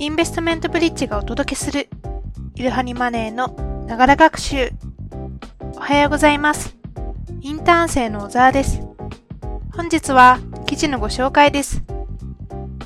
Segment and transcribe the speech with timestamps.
[0.00, 1.88] インベストメントブリッジがお届けする
[2.54, 3.48] イルハニマネーの
[3.88, 4.70] ながら学習。
[5.74, 6.76] おはようございます。
[7.40, 8.80] インターン生の小沢です。
[9.72, 11.82] 本日は記事のご紹介です。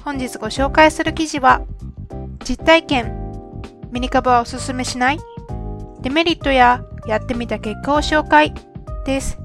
[0.03, 1.61] 本日ご紹介する記事は
[2.45, 3.15] 実体験
[3.91, 5.19] ミニ株はおすすめしない
[6.01, 8.55] デメリットややってみた結果を紹介
[9.05, 9.39] です。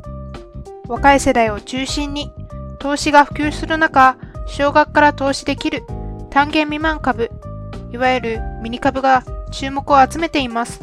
[0.87, 2.31] 若い世代を中心に
[2.79, 5.83] 投資が普及する中、少額から投資できる
[6.29, 7.29] 単元未満株、
[7.91, 10.81] いわゆるミニ株が注目を集めています。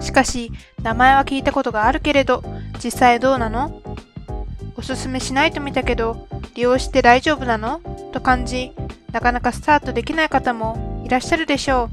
[0.00, 0.50] しかし、
[0.82, 2.42] 名前は聞いたことがあるけれど、
[2.82, 3.82] 実際どうなの？
[4.76, 7.80] おすすめしないと見たけど、利用して大丈夫なの？
[8.12, 8.72] と感じ、
[9.12, 11.90] なかなかスタートできない方もいらっしゃるでしょ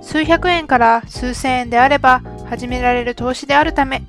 [0.00, 0.04] う。
[0.04, 4.02] 数百円から数千円であれば始められる投資であるため、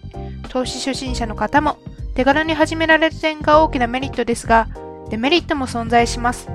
[0.50, 1.78] 投資初心者の方も
[2.14, 4.68] 手軽に始められる点が大きなメリットですが、
[5.10, 6.50] デメリットも存在します。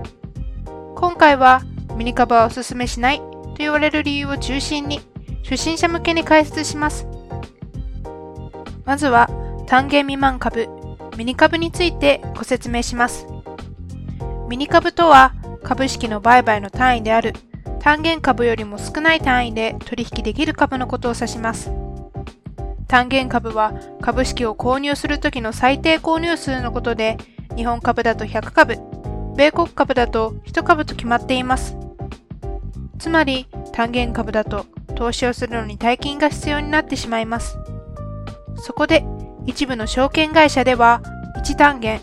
[0.95, 1.63] 今回は
[1.99, 5.01] ミニ株はおすすめしないと言われる理由を中心に
[5.43, 7.09] 初心者向けに解説します。
[8.85, 9.29] まずは
[9.67, 10.69] 単元未満株、
[11.17, 13.27] ミニ株についてご説明します。
[14.49, 17.35] ミニ株とは株式の売買の単位である
[17.81, 21.73] 単元株よりも少ない単位で取引できる株のことを指します。
[22.87, 27.17] 単元株は株式を購入するときの最低購入数のことで、
[27.57, 28.79] 日本株だと100株、
[29.37, 31.77] 米国株だと1株と決まっています。
[32.99, 37.59] つまり単元株だと投資をするのに大金が必要になってしまいます。
[38.57, 39.05] そこで
[39.47, 41.01] 一部の証券会社では
[41.45, 42.01] 1単元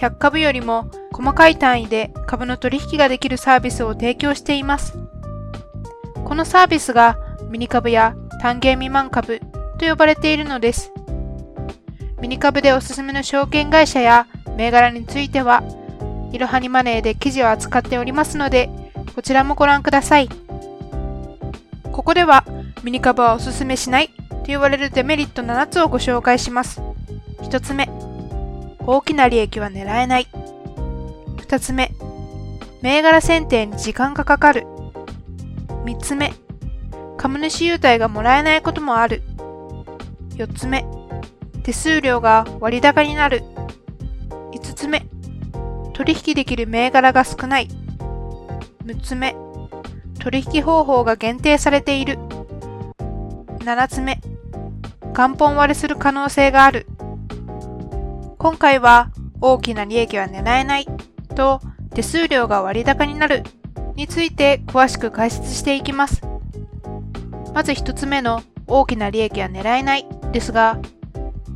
[0.00, 4.98] 100株よりも細かい単位で株の取引ができるサービスを提供しています。
[6.24, 7.18] このサービスが
[7.50, 9.40] ミニ株や単元未満株
[9.78, 10.92] と呼ばれているのです。
[12.20, 15.62] ミニ株でおすすめの証券会社や銘柄については、
[16.32, 18.70] いろはにマネーで記事を扱っておりますので、
[19.14, 20.28] こちらもご覧ください。
[21.92, 22.44] ここでは、
[22.82, 26.80] ミニ株はおすすめしないと言われるデメリット7つをご紹介します。
[27.42, 27.90] 1つ目、
[28.86, 30.28] 大きな利益は狙えない。
[31.36, 31.92] 2つ目、
[32.82, 34.66] 銘柄選定に時間がかかる。
[35.84, 36.32] 3つ目、
[37.16, 39.22] 株主優待がもらえないこともある。
[40.36, 40.86] 4つ目、
[41.62, 43.42] 手数料が割高になる。
[44.52, 45.06] 5つ目、
[45.92, 47.68] 取引できる銘柄が少ない。
[48.84, 49.36] 6つ目、
[50.18, 52.18] 取引方法が限定されている。
[53.58, 54.20] 7つ目、
[55.14, 56.86] 元本割れする可能性がある。
[58.38, 59.10] 今回は
[59.40, 60.86] 大きな利益は狙えない
[61.34, 61.60] と
[61.94, 63.42] 手数料が割高になる
[63.96, 66.22] について詳しく解説していきます。
[67.52, 70.78] まず1つ目の大きな利益は狙えないですが、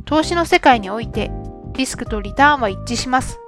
[0.05, 1.31] 投資の世界において
[1.73, 3.39] リスクとリターンは一致します。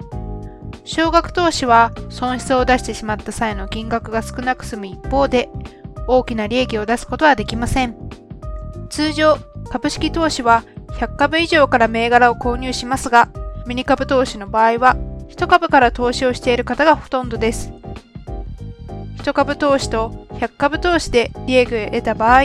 [0.87, 5.49] 少額投資は損失を出してしまった際の金額が少なく済む一方で、
[6.07, 7.95] 大きな利益を出すことはできません。
[8.89, 9.37] 通常、
[9.69, 13.27] 株式投資は100株以上から銘柄を購入しますが、
[13.67, 14.95] ミニ株投資の場合は、
[15.27, 17.73] 1株から投資をしている方がほとんどです。
[19.17, 22.43] 1株投資と100株投資で利益を得た場合、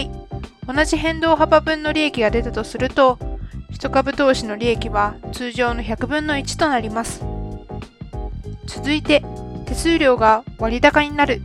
[0.67, 3.19] 同じ変動幅分の利益が出たとすると、
[3.71, 7.32] 1株投資の利益は通常の100分の1となります。
[8.67, 9.23] 続いて、
[9.67, 11.43] 手数料が割高になる。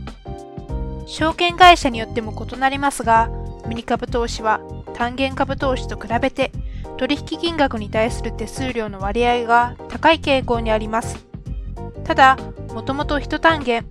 [1.06, 3.30] 証券会社によっても異なりますが、
[3.66, 4.60] ミニ株投資は
[4.94, 6.52] 単元株投資と比べて
[6.96, 11.24] 取引金額に対する手数料の割合が高い傾向にあります。
[12.04, 12.36] ただ、
[12.74, 13.86] もともと1単元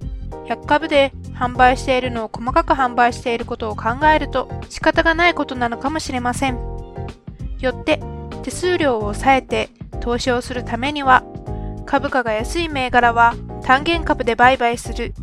[0.47, 6.57] 100株で販売しているのを細かく販売していることを考えると仕方がないことなのかもしれません。
[7.59, 7.99] よって
[8.43, 11.23] 手数料を抑えて投資をするためには
[11.87, 13.33] 株価が安い銘柄は
[13.63, 15.13] 単元株で売買する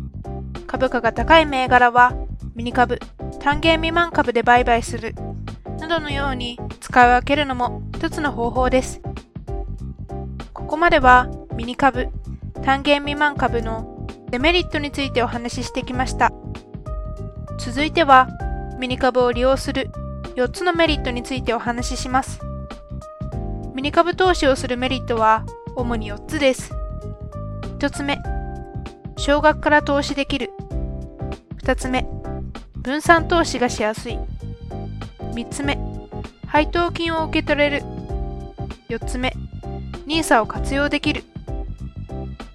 [0.65, 2.13] 株価が高い銘柄は
[2.55, 2.99] ミニ株
[3.39, 5.13] 単元未満株で売買する
[5.79, 8.99] などのように使い分けるのも一つの方法です。
[10.53, 12.09] ここまではミニ株
[12.63, 16.31] 単元未満株のデメリットについてお話ししてきました。
[17.59, 18.27] 続いては、
[18.79, 19.91] ミニ株を利用する
[20.35, 22.39] 4つのメリットについてお話しします。
[23.75, 25.45] ミニ株投資をするメリットは
[25.75, 26.71] 主に4つです。
[27.79, 28.17] 1つ目、
[29.17, 30.51] 少額から投資できる。
[31.63, 32.07] 2つ目、
[32.75, 34.17] 分散投資がしやすい。
[35.19, 35.77] 3つ目、
[36.47, 37.83] 配当金を受け取れる。
[38.89, 39.33] 4つ目、
[40.07, 41.23] NISA を活用できる。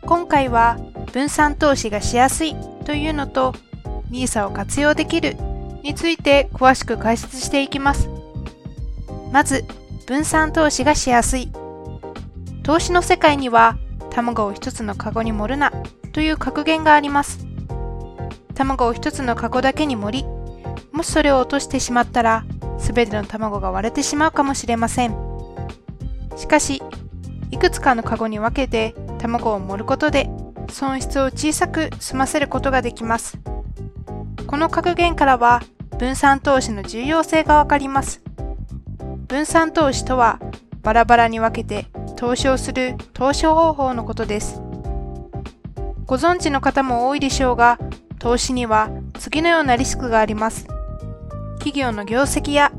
[0.02, 0.78] 今回は
[1.12, 3.54] 分散投資がしやすいというのと
[4.10, 5.36] NISA を活用できる
[5.82, 8.08] について詳しく解説していきます。
[9.32, 9.64] まず、
[10.06, 11.52] 分散投資がしやすい。
[12.70, 13.76] 投資の世界には
[14.10, 15.72] 卵を一つのカゴに盛るな
[16.12, 17.44] という格言があります。
[18.54, 20.24] 卵を一つのカゴだけに盛り、
[20.92, 22.44] もしそれを落としてしまったら、
[22.78, 25.16] すべての卵が割れてしまうかもしれません。
[26.36, 26.80] しかし、
[27.50, 30.30] いくつかのカゴに分けて卵を盛ることで
[30.70, 33.36] 損失を小さく済ませることができます。
[34.46, 35.60] この格言からは
[35.98, 38.22] 分散投資の重要性がわかります。
[39.26, 40.38] 分散投資とは
[40.82, 41.88] バラバラに分けて
[42.20, 44.60] 投資をする投資方法のことです。
[46.04, 47.78] ご存知の方も多いでしょうが、
[48.18, 50.66] 投資には次のようなリスクがあります。
[51.60, 52.72] 企業の業績や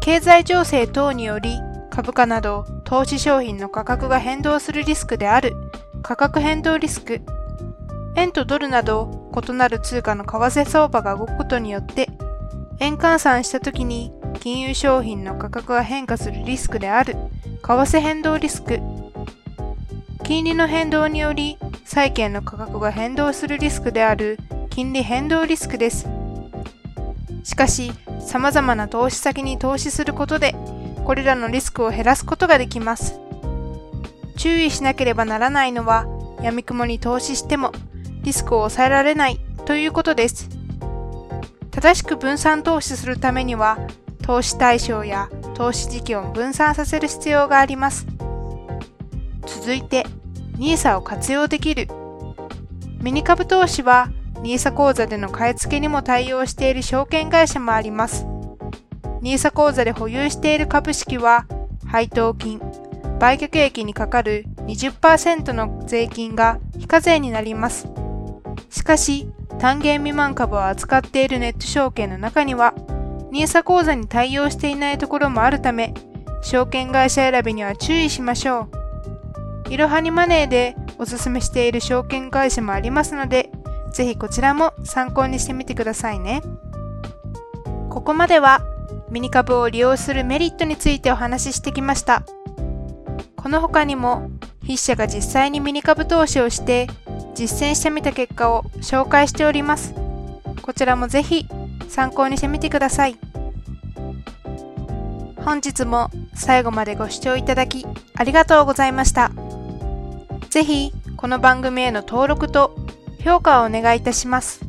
[0.00, 1.58] 経済情勢等により
[1.90, 5.56] 株価など投資商品の価格が変動するリスクである
[6.04, 7.20] 価格変動リスク、
[8.14, 12.10] 円とドルなど異なる通貨の為替相場が動くことによって
[12.78, 17.16] 円換算した時に金融商品の価格が変化するリスクである
[17.66, 18.78] 為替変動リスク。
[20.22, 21.56] 金利の変動により
[21.86, 24.38] 債券の価格が変動するリスクである
[24.68, 26.06] 金利変動リスクです。
[27.42, 27.90] しかし
[28.20, 30.54] 様々な投資先に投資することで
[31.06, 33.18] これらのリスクを減らすことができます。
[34.36, 36.06] 注意しなければならないのは
[36.42, 37.72] 闇雲に投資しても
[38.24, 40.50] リスクを抑えられないということです。
[41.70, 43.78] 正しく分散投資するためには
[44.22, 48.06] 投資対象や投資時期を分散させる必要があります。
[49.46, 50.06] 続いて
[50.58, 51.88] NISA を活用できる
[53.00, 54.10] ミニ株投資は
[54.42, 58.26] NISA 口座での買い付けにも対応している証券会社もあります。
[59.22, 61.46] NISA 口座で保有している株式は
[61.86, 62.60] 配当金、
[63.18, 67.88] 売却益にかかる20%の税金が非課税になります。
[68.70, 69.28] しかし、
[69.58, 72.74] 単元未満株を扱っているネット証券の中には、
[73.34, 75.92] NISA 口座に対応していないところもあるため、
[76.40, 78.68] 証券会社選びには注意しましょ
[79.68, 79.72] う。
[79.72, 83.50] いろはにマネーでおすすめしている証券会社もありますので、
[83.92, 86.42] ぜひこちらも参考にしてみてくださいね。
[87.90, 88.60] ここまでは
[89.10, 92.22] ミニ株を利用するメリットについてお話ししてきました。
[93.34, 96.86] この他にも筆者が実際にミニ株投資をして
[97.34, 99.92] 実践してみた結果を紹介しております。
[100.62, 101.48] こちらもぜひ
[101.88, 103.18] 参考にしてみてください。
[105.36, 109.30] 本日も最後までご視聴いただきありがとうございました。
[110.50, 112.74] ぜひこの番組への登録と
[113.22, 114.64] 評価をお願いいたします。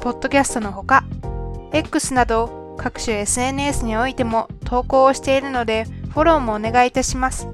[0.00, 1.04] ポッドキャストのほか、
[1.72, 7.48] X など各種 SNS においても投稿をしているのでフォローもお願いいたします。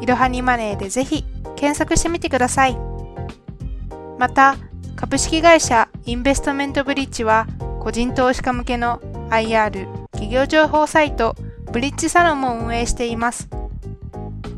[0.00, 1.24] いろはにマネーでぜひ
[1.56, 2.78] 検索してみてください。
[4.18, 4.56] また、
[4.96, 7.46] 株式会社インベストメントブリッジは
[7.80, 11.36] 個人投資家向けの IR 企業情報サイト
[11.70, 13.50] ブリッジサロンも運営しています。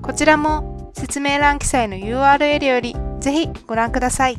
[0.01, 4.37] こちらも説明欄記載の URL よりぜひご覧ください。